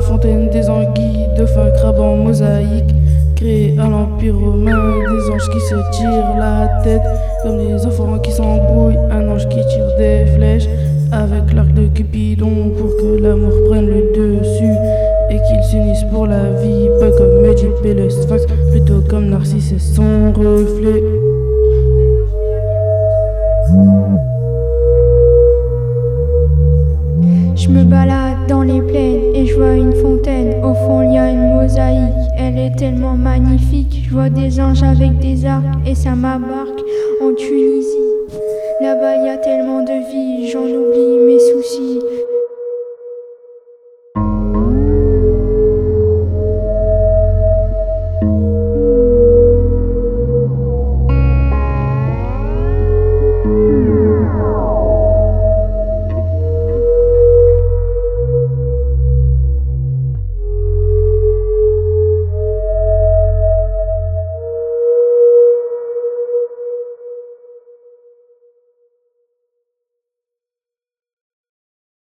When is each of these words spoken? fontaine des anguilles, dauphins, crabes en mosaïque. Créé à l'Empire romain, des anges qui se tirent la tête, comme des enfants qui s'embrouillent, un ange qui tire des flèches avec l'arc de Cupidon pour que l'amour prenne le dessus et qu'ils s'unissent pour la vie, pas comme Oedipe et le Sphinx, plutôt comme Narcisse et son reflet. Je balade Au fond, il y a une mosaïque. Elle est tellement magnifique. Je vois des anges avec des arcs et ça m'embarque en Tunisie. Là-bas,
fontaine 0.00 0.48
des 0.50 0.68
anguilles, 0.68 1.26
dauphins, 1.36 1.70
crabes 1.76 2.00
en 2.00 2.16
mosaïque. 2.16 2.94
Créé 3.34 3.76
à 3.78 3.88
l'Empire 3.88 4.34
romain, 4.38 4.72
des 4.72 5.30
anges 5.30 5.50
qui 5.50 5.60
se 5.60 5.74
tirent 5.92 6.36
la 6.38 6.68
tête, 6.82 7.02
comme 7.42 7.58
des 7.58 7.84
enfants 7.84 8.18
qui 8.18 8.32
s'embrouillent, 8.32 8.96
un 9.10 9.28
ange 9.28 9.46
qui 9.48 9.56
tire 9.56 9.96
des 9.98 10.24
flèches 10.36 10.68
avec 11.12 11.52
l'arc 11.52 11.72
de 11.74 11.86
Cupidon 11.88 12.70
pour 12.78 12.96
que 12.96 13.22
l'amour 13.22 13.52
prenne 13.68 13.88
le 13.88 14.10
dessus 14.16 14.76
et 15.30 15.36
qu'ils 15.36 15.64
s'unissent 15.70 16.06
pour 16.10 16.26
la 16.26 16.50
vie, 16.62 16.88
pas 16.98 17.10
comme 17.10 17.44
Oedipe 17.44 17.84
et 17.84 17.94
le 17.94 18.08
Sphinx, 18.08 18.46
plutôt 18.70 19.02
comme 19.08 19.26
Narcisse 19.26 19.72
et 19.72 19.78
son 19.78 20.32
reflet. 20.32 21.02
Je 27.54 27.84
balade 27.84 28.25
Au 30.66 30.74
fond, 30.74 31.00
il 31.02 31.14
y 31.14 31.18
a 31.18 31.30
une 31.30 31.54
mosaïque. 31.54 32.28
Elle 32.36 32.58
est 32.58 32.74
tellement 32.74 33.14
magnifique. 33.14 34.02
Je 34.04 34.10
vois 34.10 34.28
des 34.28 34.58
anges 34.58 34.82
avec 34.82 35.16
des 35.20 35.46
arcs 35.46 35.62
et 35.86 35.94
ça 35.94 36.16
m'embarque 36.16 36.80
en 37.22 37.32
Tunisie. 37.34 37.86
Là-bas, 38.80 39.15